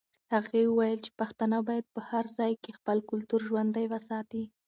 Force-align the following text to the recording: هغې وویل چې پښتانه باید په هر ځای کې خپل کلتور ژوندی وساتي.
هغې 0.33 0.61
وویل 0.65 0.99
چې 1.05 1.11
پښتانه 1.19 1.57
باید 1.67 1.85
په 1.93 1.99
هر 2.09 2.25
ځای 2.37 2.53
کې 2.63 2.77
خپل 2.77 2.97
کلتور 3.09 3.41
ژوندی 3.49 3.85
وساتي. 3.89 4.43